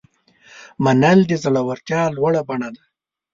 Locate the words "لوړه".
2.15-2.41